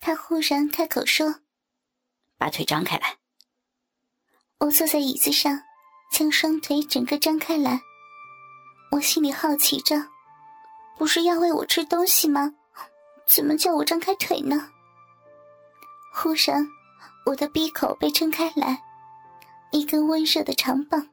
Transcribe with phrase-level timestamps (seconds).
[0.00, 1.36] 他忽然开口说
[2.38, 3.18] ：“把腿张开来。”
[4.58, 5.62] 我坐在椅子上，
[6.10, 7.80] 将双腿整个张开来。
[8.90, 10.08] 我心里好奇着，
[10.96, 12.54] 不是要喂我吃东西吗？
[13.26, 14.70] 怎么叫我张开腿呢？
[16.12, 16.66] 忽然，
[17.26, 18.82] 我的鼻口被撑开来，
[19.70, 21.08] 一根温热的长棒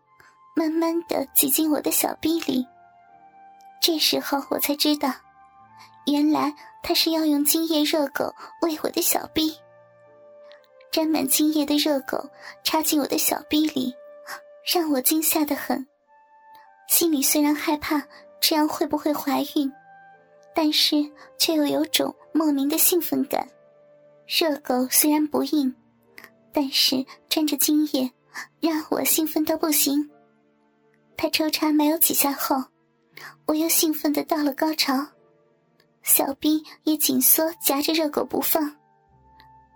[0.55, 2.65] 慢慢的挤进我的小臂里。
[3.81, 5.13] 这时候我才知道，
[6.07, 9.57] 原来他是要用精液热狗喂我的小逼。
[10.91, 12.29] 沾满精液的热狗
[12.63, 13.93] 插进我的小逼里，
[14.65, 15.85] 让我惊吓的很。
[16.87, 18.01] 心里虽然害怕
[18.39, 19.71] 这样会不会怀孕，
[20.55, 20.95] 但是
[21.37, 23.47] 却又有种莫名的兴奋感。
[24.25, 25.75] 热狗虽然不硬，
[26.53, 28.11] 但是沾着精液，
[28.61, 30.09] 让我兴奋到不行。
[31.17, 32.63] 他抽插没有几下后，
[33.45, 34.93] 我又兴奋的到了高潮，
[36.07, 38.73] 小臂也紧缩夹着热狗不放。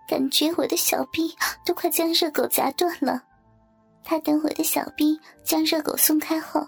[0.08, 1.32] 感觉我的小臂
[1.64, 3.22] 都快将热狗夹断了，
[4.02, 6.66] 他等我的小臂将热狗松开后，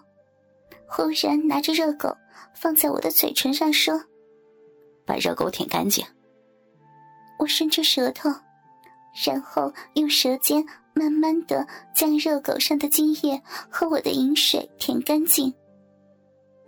[0.86, 2.14] 忽然拿着热狗
[2.54, 3.98] 放在我的嘴唇上说
[5.06, 6.04] ：“把热狗舔干净。”
[7.40, 8.30] 我伸出舌头，
[9.26, 15.52] 然后用舌尖慢慢的将热狗上的精液和我的饮水舔干净。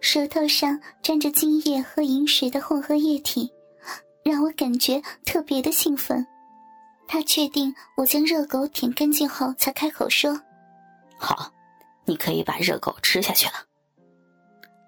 [0.01, 3.51] 舌头上沾着精液和饮水的混合液体，
[4.23, 6.27] 让我感觉特别的兴奋。
[7.09, 10.41] 他确定我将热狗舔干净后，才开口说
[11.19, 11.53] ：“好，
[12.05, 13.55] 你可以把热狗吃下去了。”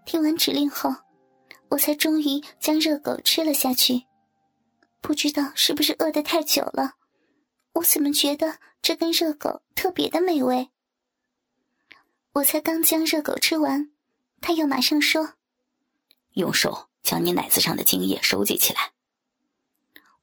[0.05, 0.95] 听完指令后，
[1.69, 4.05] 我才终于将热狗吃了下去。
[5.00, 6.95] 不知道是不是饿得太久了，
[7.75, 10.70] 我怎么觉得这根热狗特别的美味？
[12.33, 13.91] 我才刚将热狗吃完，
[14.41, 15.34] 他又马上说
[16.34, 18.92] ：“用手将你奶子上的精液收集起来。”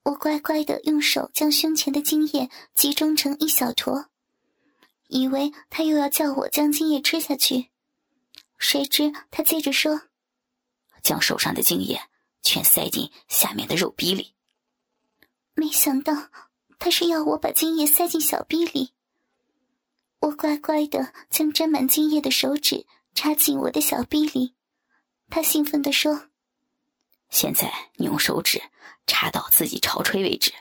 [0.03, 4.05] 我乖乖的用手将胸前的精液集中成一小坨，
[5.07, 7.69] 以为他又要叫我将精液吃下去，
[8.57, 10.01] 谁知他接着说
[11.01, 11.99] ：“将手上的精液
[12.43, 14.35] 全塞进下面的肉逼里。”
[15.57, 16.29] 没想到
[16.77, 18.91] 他是要我把精液塞进小逼里。
[20.19, 24.53] 我乖乖的将沾满精液的手指插进我的小臂里，
[25.29, 26.29] 他兴奋地说。
[27.29, 28.61] 现在你用手指
[29.07, 30.53] 插到自己潮吹为止。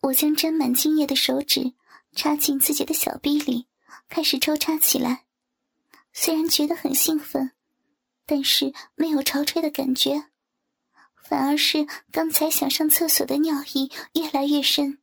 [0.00, 1.72] 我将沾满精液的手指
[2.14, 3.66] 插进自己的小臂里，
[4.08, 5.24] 开始抽插起来。
[6.12, 7.52] 虽然觉得很兴奋，
[8.26, 10.26] 但是没有潮吹的感觉，
[11.22, 14.98] 反而是刚才想上厕所的尿意越来越深。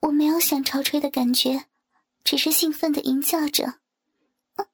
[0.00, 1.66] 我没有想潮吹的感觉，
[2.24, 3.80] 只是兴奋的吟叫着。
[4.56, 4.66] 嗯，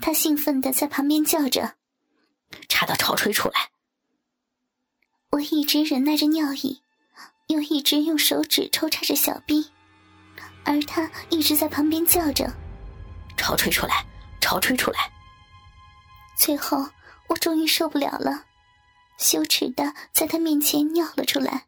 [0.00, 1.76] 他兴奋的在旁边叫着
[2.68, 3.70] ：“插到潮吹出来！”
[5.30, 6.82] 我一直忍耐着尿意，
[7.46, 9.72] 又一直用手指抽插着小臂，
[10.64, 12.52] 而他一直在旁边叫着
[13.36, 14.04] ：“潮吹出来，
[14.42, 15.10] 潮吹出来！”
[16.36, 16.86] 最后，
[17.28, 18.44] 我终于受不了了，
[19.18, 21.66] 羞耻的在他面前尿了出来。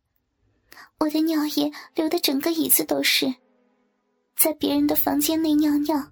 [0.99, 3.35] 我的尿液流的整个椅子都是，
[4.37, 6.11] 在别人的房间内尿尿，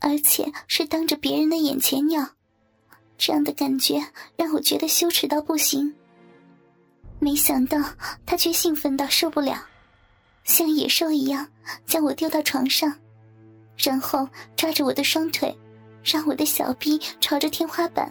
[0.00, 2.26] 而且是当着别人的眼前尿，
[3.16, 4.02] 这样的感觉
[4.36, 5.94] 让我觉得羞耻到不行。
[7.18, 7.78] 没想到
[8.24, 9.66] 他却兴奋到受不了，
[10.44, 11.46] 像野兽一样
[11.84, 12.96] 将我丢到床上，
[13.76, 15.54] 然后抓着我的双腿，
[16.02, 18.10] 让我的小臂朝着天花板。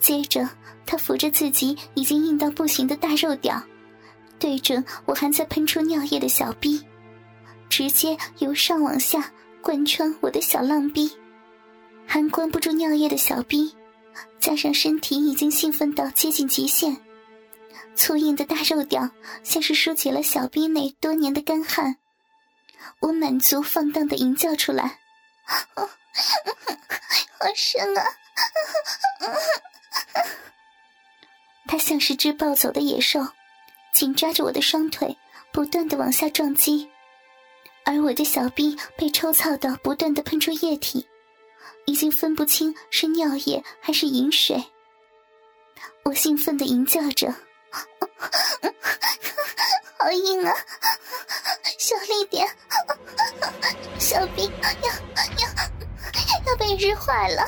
[0.00, 0.48] 接着
[0.86, 3.62] 他扶着自己已经硬到不行的大肉屌。
[4.38, 6.84] 对准我还在喷出尿液的小逼，
[7.70, 11.10] 直接由上往下贯穿我的小浪逼，
[12.06, 13.74] 还关不住尿液的小逼，
[14.38, 16.94] 加上身体已经兴奋到接近极限，
[17.94, 19.08] 粗硬的大肉屌
[19.42, 21.96] 像是疏解了小逼内多年的干旱，
[23.00, 24.98] 我满足放荡的吟叫出来，
[25.46, 25.88] 好
[27.54, 28.04] 深啊！
[31.74, 33.26] 他像是只暴走的野兽。
[33.92, 35.18] 紧抓着我的双腿，
[35.52, 36.88] 不断的往下撞击，
[37.84, 41.04] 而我的小臂被抽操到不断的喷出液体，
[41.86, 44.62] 已经分不清是尿液还是饮水。
[46.04, 47.34] 我兴奋的吟叫着
[49.98, 50.54] ：“好硬啊，
[51.76, 52.46] 小力点，
[53.98, 54.70] 小臂要
[55.40, 55.48] 要
[56.46, 57.42] 要被日坏了。”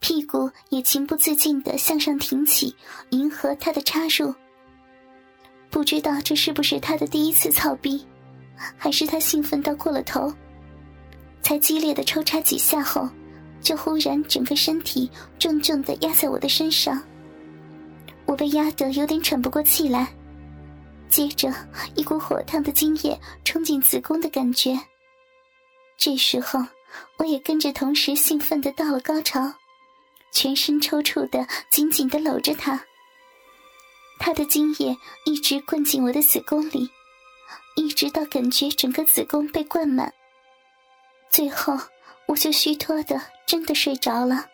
[0.00, 2.72] 屁股也情不自禁地向上挺起，
[3.10, 4.32] 迎合他的插入。
[5.70, 8.06] 不知道这是不是他的第一次操逼，
[8.76, 10.32] 还是他兴奋到过了头，
[11.42, 13.08] 才激烈的抽插几下后，
[13.60, 17.02] 就忽然整个身体重重的压在我的身上。
[18.24, 20.06] 我被压得有点喘不过气来，
[21.08, 21.52] 接着
[21.96, 24.78] 一股火烫的精液冲进子宫的感觉。
[25.96, 26.60] 这时候，
[27.18, 29.52] 我也跟着同时兴奋的到了高潮，
[30.32, 32.84] 全身抽搐的紧紧的搂着他。
[34.18, 36.90] 他的精液一直灌进我的子宫里，
[37.76, 40.12] 一直到感觉整个子宫被灌满。
[41.30, 41.78] 最后，
[42.26, 44.46] 我就虚脱的真的睡着了。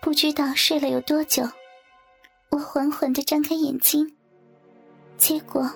[0.00, 1.42] 不知道睡了有多久，
[2.50, 4.16] 我缓缓的张开眼睛，
[5.16, 5.68] 结果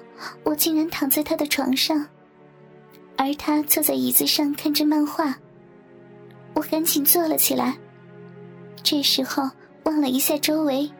[0.44, 2.08] 我竟然躺在他的床上，
[3.16, 5.36] 而他坐在椅子上看着漫画。
[6.54, 7.76] 我赶紧坐了起来，
[8.82, 9.50] 这时候
[9.84, 10.90] 望了一下周围。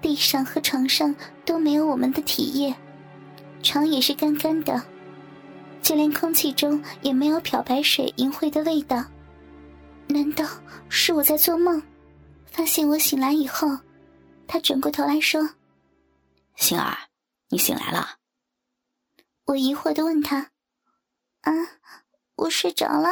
[0.00, 1.14] 地上和床上
[1.44, 2.74] 都没有我们的体液，
[3.62, 4.82] 床也是干干的，
[5.80, 9.02] 就连空气中也没有漂白水淫秽的味道。
[10.06, 10.44] 难道
[10.90, 11.82] 是我在做梦？
[12.44, 13.66] 发现我醒来以后，
[14.46, 15.48] 他转过头来说
[16.54, 16.96] ：“星儿，
[17.48, 18.18] 你醒来了。”
[19.46, 20.50] 我疑惑的问他
[21.40, 21.52] ：“啊，
[22.36, 23.08] 我睡着了。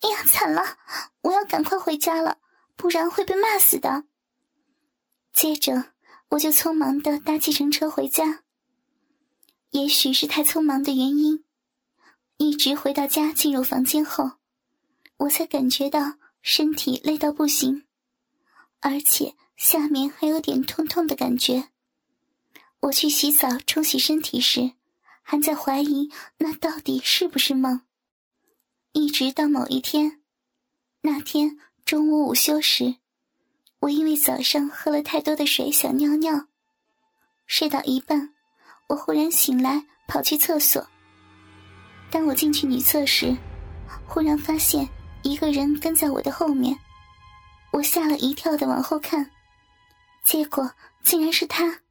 [0.00, 0.62] 哎呀，惨了！
[1.22, 2.38] 我要赶快回家了，
[2.76, 4.04] 不然会被骂死的。”
[5.32, 5.92] 接着。
[6.30, 8.42] 我就匆忙的搭计程车回家。
[9.70, 11.44] 也许是太匆忙的原因，
[12.36, 14.32] 一直回到家进入房间后，
[15.18, 17.86] 我才感觉到身体累到不行，
[18.80, 21.68] 而且下面还有点痛痛的感觉。
[22.80, 24.72] 我去洗澡冲洗身体时，
[25.22, 27.82] 还在怀疑那到底是不是梦。
[28.90, 30.20] 一直到某一天，
[31.02, 31.56] 那天
[31.86, 32.96] 中午午休时。
[33.78, 36.48] 我因为早上喝了太多的水，想尿尿，
[37.46, 38.34] 睡到一半，
[38.88, 40.84] 我忽然醒来，跑去厕所。
[42.10, 43.36] 当我进去女厕时，
[44.04, 44.88] 忽然发现
[45.22, 46.76] 一个人跟在我的后面，
[47.70, 49.30] 我吓了一跳的往后看，
[50.24, 50.68] 结果
[51.04, 51.82] 竟然是他。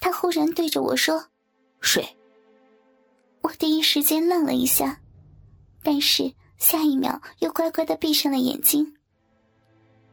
[0.00, 1.28] 他忽然对着我说
[1.82, 2.16] ：“睡。”
[3.42, 4.98] 我第一时间愣了一下，
[5.82, 8.94] 但是下一秒又乖乖的闭上了眼睛。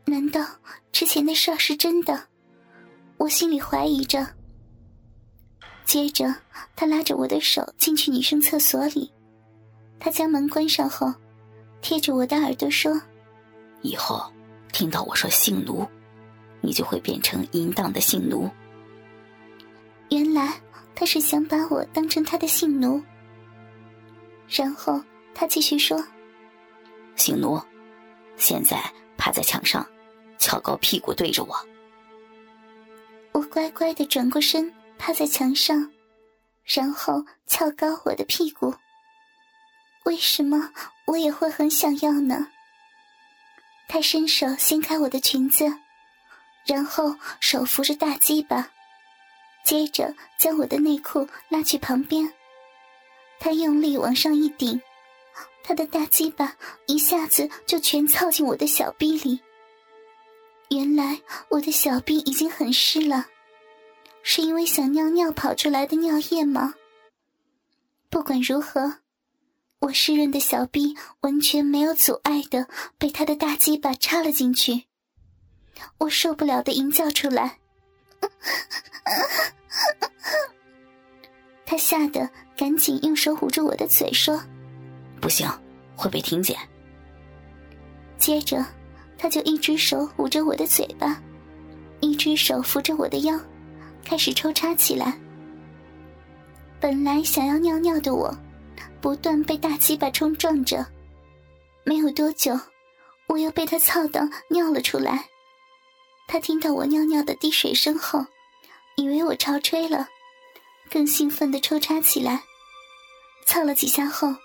[0.06, 0.45] 难道
[0.92, 2.27] 之前的事儿是真的？
[3.18, 4.27] 我心里怀疑着。
[5.83, 6.33] 接着，
[6.75, 9.12] 他拉着我的手进去女生厕所里，
[10.00, 11.13] 他将门关上后，
[11.81, 13.00] 贴着我的耳朵说
[13.81, 14.31] ：“以后
[14.71, 15.88] 听到我说性奴，
[16.62, 18.50] 你就会变成淫荡的性奴。”
[20.09, 20.59] 原来
[20.94, 23.01] 他是想把我当成他的性奴。
[24.48, 25.01] 然后
[25.33, 26.03] 他继续说
[27.15, 27.62] ：“性奴，
[28.38, 28.77] 现在
[29.17, 29.85] 趴在墙上。”
[30.38, 31.56] 翘高屁股对着我，
[33.31, 35.91] 我乖乖的转过身，趴在墙上，
[36.65, 38.71] 然后翘高我的屁股。
[40.03, 40.69] 为什么
[41.07, 42.47] 我也会很想要呢？
[43.88, 45.65] 他伸手掀开我的裙子，
[46.67, 48.69] 然后手扶着大鸡巴，
[49.63, 52.31] 接着将我的内裤拉去旁边，
[53.39, 54.79] 他用力往上一顶，
[55.67, 59.39] 他的大鸡巴一下子就全操进我的小臂里。
[60.69, 61.19] 原来
[61.50, 63.25] 我的小臂已经很湿了，
[64.21, 66.75] 是因为想尿尿跑出来的尿液吗？
[68.12, 68.98] 不管如何，
[69.79, 72.67] 我湿润的小臂完全没有阻碍的
[73.00, 74.84] 被他的大鸡巴插了进去，
[75.98, 77.57] 我受不了的淫叫出来，
[81.65, 84.39] 他吓得赶紧用手捂住我的嘴说
[85.25, 85.50] ：“不行，
[85.96, 86.55] 会被听见。”
[88.20, 88.63] 接着。
[89.17, 91.20] 他就一只手捂着我的嘴巴，
[92.01, 93.39] 一只手扶着我的腰，
[94.03, 95.17] 开始抽插起来。
[96.82, 98.38] 本来想要尿尿的我，
[99.01, 100.86] 不断被大鸡巴冲撞着，
[101.86, 102.60] 没有多久，
[103.27, 105.25] 我又被他操到尿了出来。
[106.27, 108.24] 他听到我尿尿的滴水声后，
[108.98, 110.10] 以为我潮吹了，
[110.91, 112.44] 更兴奋的抽插起来。
[113.48, 114.36] 操了几下后，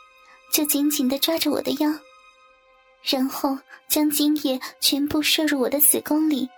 [0.52, 1.90] 就紧紧的抓着我的腰。
[3.02, 6.48] 然后将精液全部射入我的子宫里，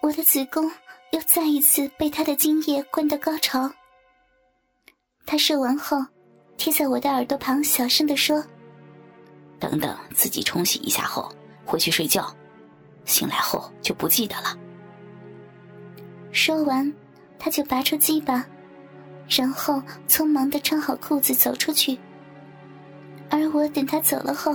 [0.00, 0.70] 我的子宫
[1.10, 3.68] 又再一次被他的精液灌到高潮。
[5.26, 5.98] 他射完后，
[6.56, 8.44] 贴在我的耳朵旁小声的说
[9.58, 11.28] ：“等等，自己冲洗一下后
[11.64, 12.32] 回去睡觉，
[13.04, 14.56] 醒来后就不记得了。”
[16.30, 16.92] 说完，
[17.38, 18.46] 他就拔出鸡巴，
[19.28, 21.98] 然后匆忙的穿好裤子走出去。
[23.32, 24.54] 而我等他走了后。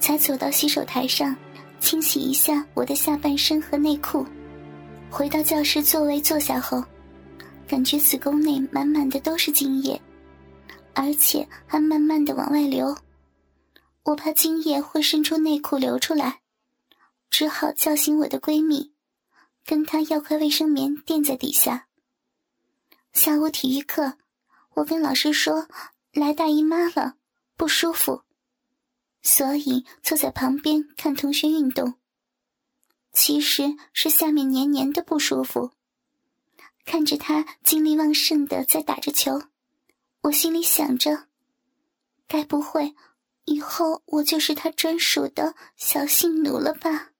[0.00, 1.36] 才走到洗手台上，
[1.78, 4.26] 清洗一下我的下半身和内裤。
[5.10, 6.82] 回到教室座位坐下后，
[7.68, 10.00] 感觉子宫内满满的都是精液，
[10.94, 12.96] 而且还慢慢的往外流。
[14.04, 16.40] 我怕精液会渗出内裤流出来，
[17.28, 18.92] 只好叫醒我的闺蜜，
[19.66, 21.88] 跟她要块卫生棉垫在底下。
[23.12, 24.14] 下午体育课，
[24.76, 25.68] 我跟老师说
[26.14, 27.16] 来大姨妈了，
[27.60, 28.22] 不舒服，
[29.20, 31.96] 所以坐在旁边看同学运动。
[33.12, 35.72] 其实是下面黏黏的不舒服。
[36.86, 39.42] 看着他精力旺盛的在打着球，
[40.22, 41.26] 我心里想着，
[42.26, 42.94] 该不会
[43.44, 47.10] 以后我就是他专属的小性奴了吧？